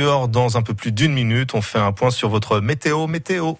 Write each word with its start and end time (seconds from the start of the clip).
Dans 0.00 0.56
un 0.56 0.62
peu 0.62 0.74
plus 0.74 0.92
d'une 0.92 1.12
minute, 1.12 1.54
on 1.54 1.60
fait 1.60 1.80
un 1.80 1.90
point 1.90 2.12
sur 2.12 2.28
votre 2.28 2.60
météo, 2.60 3.08
météo. 3.08 3.54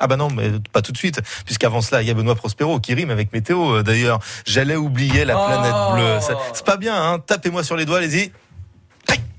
Ah 0.00 0.06
bah 0.06 0.16
non, 0.16 0.30
mais 0.30 0.52
pas 0.72 0.80
tout 0.80 0.90
de 0.90 0.96
suite, 0.96 1.20
puisqu'avant 1.44 1.82
cela, 1.82 2.00
il 2.00 2.08
y 2.08 2.10
a 2.10 2.14
Benoît 2.14 2.34
Prospero 2.34 2.80
qui 2.80 2.94
rime 2.94 3.10
avec 3.10 3.30
météo. 3.34 3.82
D'ailleurs, 3.82 4.20
j'allais 4.46 4.74
oublier 4.74 5.26
la 5.26 5.34
planète 5.34 5.74
Oh. 5.76 5.92
bleue. 5.92 6.18
C'est- 6.54 6.64
pas 6.64 6.78
bien, 6.78 6.96
hein 6.96 7.18
Tapez-moi 7.18 7.62
sur 7.62 7.76
les 7.76 7.84
doigts, 7.84 7.98
allez-y. 7.98 8.32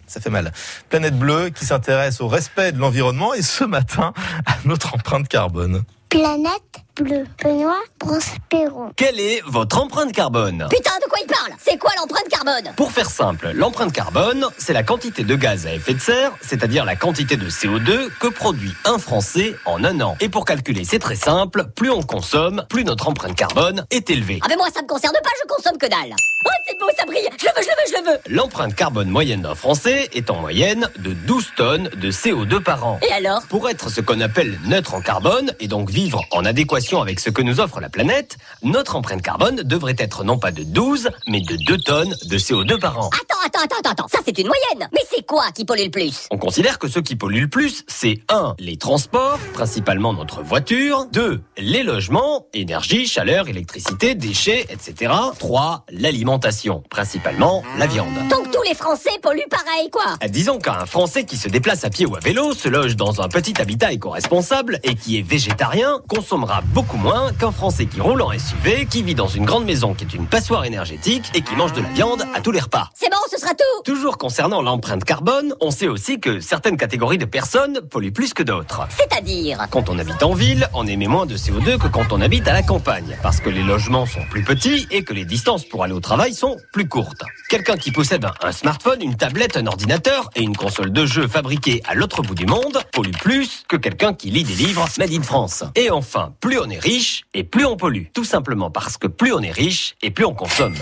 Ça 0.05 0.21
fait 0.21 0.29
mal. 0.29 0.53
Planète 0.89 1.17
bleue 1.17 1.49
qui 1.49 1.65
s'intéresse 1.65 2.21
au 2.21 2.27
respect 2.27 2.71
de 2.71 2.77
l'environnement 2.77 3.33
et 3.33 3.41
ce 3.41 3.63
matin 3.63 4.13
à 4.45 4.57
notre 4.63 4.93
empreinte 4.93 5.27
carbone. 5.27 5.81
Planète 6.09 6.84
bleue. 7.03 7.25
Benoît 7.43 7.79
Prospero. 7.99 8.89
Quelle 8.95 9.19
est 9.19 9.41
votre 9.45 9.79
empreinte 9.81 10.11
carbone 10.13 10.67
Putain, 10.69 10.91
de 11.03 11.09
quoi 11.09 11.17
il 11.21 11.27
parle? 11.27 11.51
C'est 11.61 11.77
quoi 11.77 11.91
l'empreinte 11.99 12.27
carbone? 12.29 12.71
Pour 12.77 12.91
faire 12.91 13.09
simple, 13.09 13.51
l'empreinte 13.53 13.91
carbone, 13.91 14.47
c'est 14.57 14.73
la 14.73 14.83
quantité 14.83 15.23
de 15.23 15.35
gaz 15.35 15.67
à 15.67 15.73
effet 15.73 15.93
de 15.93 15.99
serre, 15.99 16.31
c'est-à-dire 16.41 16.85
la 16.85 16.95
quantité 16.95 17.35
de 17.35 17.49
CO2 17.49 18.09
que 18.19 18.27
produit 18.27 18.71
un 18.85 18.97
Français 18.97 19.55
en 19.65 19.83
un 19.83 19.99
an. 20.01 20.15
Et 20.21 20.29
pour 20.29 20.45
calculer, 20.45 20.83
c'est 20.85 20.99
très 20.99 21.15
simple, 21.15 21.65
plus 21.75 21.89
on 21.91 22.01
consomme, 22.01 22.65
plus 22.69 22.83
notre 22.85 23.09
empreinte 23.09 23.35
carbone 23.35 23.85
est 23.91 24.09
élevée. 24.09 24.39
Ah 24.43 24.47
mais 24.49 24.55
moi 24.55 24.67
ça 24.73 24.81
me 24.81 24.87
concerne 24.87 25.15
pas, 25.23 25.29
je 25.43 25.47
consomme 25.53 25.77
que 25.77 25.87
dalle 25.87 26.15
Oh 26.45 26.49
c'est 26.67 26.79
beau, 26.79 26.87
ça 26.97 27.05
brille 27.05 27.27
Je 27.39 27.45
le 27.45 27.51
veux, 27.55 27.61
je 27.63 27.67
le 27.67 27.73
veux, 27.73 27.97
je 27.97 28.03
le 28.03 28.11
veux 28.11 28.35
L'empreinte 28.35 28.75
carbone 28.75 29.09
moyenne 29.09 29.41
d'un 29.41 29.55
Français 29.55 30.09
est 30.13 30.29
en 30.29 30.35
moyenne 30.41 30.89
de 30.99 31.11
12 31.13 31.47
tonnes 31.57 31.89
de 31.95 32.11
CO2 32.11 32.61
par 32.61 32.85
an. 32.85 32.99
Et 33.07 33.11
alors? 33.11 33.41
Pour 33.49 33.69
être 33.69 33.89
ce 33.89 33.99
qu'on 34.01 34.21
appelle 34.21 34.59
neutre 34.65 34.93
en 34.93 35.01
carbone 35.01 35.51
et 35.59 35.67
donc 35.67 35.89
vivre 35.89 36.21
en 36.31 36.45
adéquation 36.45 36.84
avec 36.93 37.19
ce 37.19 37.29
que 37.29 37.41
nous 37.41 37.59
offre 37.59 37.79
la 37.79 37.89
planète, 37.89 38.37
notre 38.61 38.95
empreinte 38.95 39.21
carbone 39.21 39.57
devrait 39.63 39.95
être 39.97 40.23
non 40.23 40.37
pas 40.37 40.51
de 40.51 40.63
12, 40.63 41.09
mais 41.27 41.41
de 41.41 41.55
2 41.55 41.77
tonnes 41.79 42.15
de 42.25 42.37
CO2 42.37 42.79
par 42.79 42.99
an. 42.99 43.09
Attends, 43.13 43.39
attends, 43.45 43.77
attends, 43.79 43.89
attends, 43.91 44.07
ça 44.07 44.19
c'est 44.23 44.37
une 44.37 44.47
moyenne 44.47 44.87
Mais 44.93 45.01
c'est 45.11 45.25
quoi 45.25 45.51
qui 45.53 45.65
pollue 45.65 45.85
le 45.85 45.89
plus? 45.89 46.27
On 46.31 46.37
considère 46.37 46.77
que 46.79 46.87
ce 46.87 46.99
qui 46.99 47.15
pollue 47.15 47.41
le 47.41 47.47
plus, 47.47 47.83
c'est 47.87 48.21
1. 48.29 48.55
Les 48.59 48.77
transports, 48.77 49.39
principalement 49.53 50.13
notre 50.13 50.43
voiture. 50.43 51.07
2. 51.11 51.41
Les 51.57 51.83
logements, 51.83 52.45
énergie, 52.53 53.07
chaleur, 53.07 53.47
électricité, 53.47 54.13
déchets, 54.15 54.67
etc. 54.69 55.11
3. 55.39 55.85
L'alimentation, 55.89 56.83
principalement 56.89 57.63
la 57.77 57.87
viande. 57.87 58.13
Donc 58.29 58.54
les 58.67 58.73
Français 58.73 59.11
polluent 59.21 59.47
pareil, 59.49 59.89
quoi 59.91 60.15
Disons 60.27 60.57
qu'un 60.57 60.85
Français 60.85 61.23
qui 61.23 61.37
se 61.37 61.47
déplace 61.47 61.83
à 61.83 61.89
pied 61.89 62.05
ou 62.05 62.15
à 62.15 62.19
vélo, 62.19 62.53
se 62.53 62.67
loge 62.67 62.95
dans 62.95 63.21
un 63.21 63.27
petit 63.27 63.59
habitat 63.61 63.91
éco-responsable 63.91 64.79
et 64.83 64.95
qui 64.95 65.19
est 65.19 65.21
végétarien, 65.21 65.99
consommera 66.07 66.61
beaucoup 66.73 66.97
moins 66.97 67.31
qu'un 67.33 67.51
Français 67.51 67.85
qui 67.85 68.01
roule 68.01 68.21
en 68.21 68.31
SUV, 68.31 68.87
qui 68.87 69.03
vit 69.03 69.13
dans 69.13 69.27
une 69.27 69.45
grande 69.45 69.65
maison 69.65 69.93
qui 69.93 70.03
est 70.03 70.13
une 70.13 70.25
passoire 70.25 70.65
énergétique 70.65 71.25
et 71.35 71.41
qui 71.41 71.55
mange 71.55 71.73
de 71.73 71.81
la 71.81 71.89
viande 71.89 72.23
à 72.33 72.41
tous 72.41 72.51
les 72.51 72.59
repas. 72.59 72.89
C'est 72.95 73.09
bon, 73.09 73.17
ce 73.29 73.37
sera 73.37 73.51
tout 73.51 73.83
Toujours 73.83 74.17
concernant 74.17 74.63
l'empreinte 74.63 75.03
carbone, 75.03 75.53
on 75.61 75.69
sait 75.69 75.87
aussi 75.87 76.19
que 76.19 76.39
certaines 76.39 76.77
catégories 76.77 77.19
de 77.19 77.25
personnes 77.25 77.81
polluent 77.81 78.13
plus 78.13 78.33
que 78.33 78.41
d'autres. 78.41 78.87
C'est-à-dire 78.89 79.67
Quand 79.69 79.89
on 79.89 79.99
habite 79.99 80.23
en 80.23 80.33
ville, 80.33 80.67
on 80.73 80.87
émet 80.87 81.07
moins 81.07 81.27
de 81.27 81.37
CO2 81.37 81.77
que 81.77 81.87
quand 81.87 82.11
on 82.11 82.19
habite 82.19 82.47
à 82.47 82.53
la 82.53 82.63
campagne, 82.63 83.15
parce 83.21 83.39
que 83.39 83.49
les 83.49 83.63
logements 83.63 84.07
sont 84.07 84.23
plus 84.31 84.43
petits 84.43 84.87
et 84.89 85.03
que 85.03 85.13
les 85.13 85.25
distances 85.25 85.65
pour 85.65 85.83
aller 85.83 85.93
au 85.93 85.99
travail 85.99 86.33
sont 86.33 86.57
plus 86.73 86.87
courtes. 86.87 87.23
Quelqu'un 87.49 87.77
qui 87.77 87.91
possède 87.91 88.25
un, 88.25 88.33
un 88.41 88.54
smartphone, 88.55 89.01
une 89.01 89.15
tablette, 89.15 89.57
un 89.57 89.67
ordinateur 89.67 90.29
et 90.35 90.41
une 90.41 90.55
console 90.55 90.91
de 90.91 91.05
jeu 91.05 91.27
fabriquée 91.27 91.81
à 91.87 91.93
l'autre 91.93 92.21
bout 92.21 92.35
du 92.35 92.45
monde 92.45 92.79
pollue 92.91 93.11
plus 93.11 93.63
que 93.67 93.75
quelqu'un 93.75 94.13
qui 94.13 94.31
lit 94.31 94.43
des 94.43 94.53
livres 94.53 94.87
made 94.97 95.11
in 95.11 95.21
France. 95.21 95.63
Et 95.75 95.91
enfin, 95.91 96.33
plus 96.39 96.57
on 96.59 96.69
est 96.69 96.79
riche 96.79 97.23
et 97.33 97.43
plus 97.43 97.65
on 97.65 97.75
pollue. 97.77 98.05
Tout 98.13 98.23
simplement 98.23 98.71
parce 98.71 98.97
que 98.97 99.07
plus 99.07 99.33
on 99.33 99.41
est 99.41 99.51
riche 99.51 99.95
et 100.01 100.09
plus 100.09 100.25
on 100.25 100.33
consomme. 100.33 100.75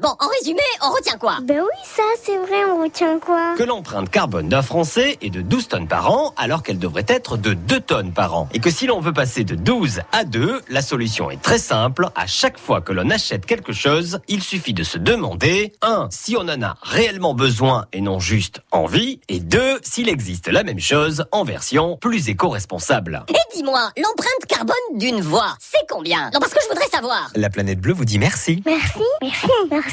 Bon, 0.00 0.08
en 0.18 0.28
résumé, 0.38 0.62
on 0.82 0.90
retient 0.94 1.18
quoi? 1.18 1.36
Ben 1.42 1.60
oui, 1.60 1.78
ça, 1.84 2.02
c'est 2.22 2.38
vrai, 2.38 2.64
on 2.64 2.80
retient 2.82 3.18
quoi? 3.18 3.54
Que 3.58 3.64
l'empreinte 3.64 4.08
carbone 4.08 4.48
d'un 4.48 4.62
Français 4.62 5.18
est 5.20 5.28
de 5.28 5.42
12 5.42 5.68
tonnes 5.68 5.88
par 5.88 6.10
an, 6.10 6.32
alors 6.38 6.62
qu'elle 6.62 6.78
devrait 6.78 7.04
être 7.06 7.36
de 7.36 7.52
2 7.52 7.80
tonnes 7.80 8.12
par 8.14 8.34
an. 8.34 8.48
Et 8.54 8.60
que 8.60 8.70
si 8.70 8.86
l'on 8.86 9.00
veut 9.00 9.12
passer 9.12 9.44
de 9.44 9.54
12 9.54 10.00
à 10.12 10.24
2, 10.24 10.62
la 10.70 10.80
solution 10.80 11.30
est 11.30 11.42
très 11.42 11.58
simple. 11.58 12.08
À 12.14 12.26
chaque 12.26 12.58
fois 12.58 12.80
que 12.80 12.92
l'on 12.92 13.10
achète 13.10 13.44
quelque 13.44 13.74
chose, 13.74 14.20
il 14.26 14.42
suffit 14.42 14.72
de 14.72 14.84
se 14.84 14.96
demander 14.96 15.74
1. 15.82 16.08
si 16.10 16.34
on 16.34 16.48
en 16.48 16.62
a 16.62 16.76
réellement 16.80 17.34
besoin 17.34 17.84
et 17.92 18.00
non 18.00 18.20
juste 18.20 18.62
envie, 18.70 19.20
et 19.28 19.38
2. 19.38 19.80
s'il 19.82 20.08
existe 20.08 20.48
la 20.48 20.62
même 20.62 20.80
chose 20.80 21.26
en 21.30 21.44
version 21.44 21.98
plus 21.98 22.30
éco-responsable. 22.30 23.26
Et 23.28 23.54
dis-moi, 23.54 23.90
l'empreinte 23.98 24.46
carbone 24.48 24.74
d'une 24.94 25.20
voix, 25.20 25.56
c'est 25.60 25.86
combien? 25.90 26.30
Non, 26.32 26.40
parce 26.40 26.54
que 26.54 26.60
je 26.62 26.68
voudrais 26.68 26.88
savoir 26.88 27.30
La 27.34 27.50
planète 27.50 27.80
bleue 27.80 27.92
vous 27.92 28.06
dit 28.06 28.18
merci. 28.18 28.62
Merci, 28.64 29.00
merci, 29.20 29.46
merci, 29.70 29.89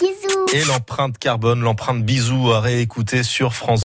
Bisous. 0.00 0.46
Et 0.52 0.64
l'empreinte 0.64 1.18
carbone, 1.18 1.60
l'empreinte 1.60 2.02
bisou 2.04 2.52
à 2.52 2.60
réécouter 2.60 3.22
sur 3.22 3.54
France 3.54 3.78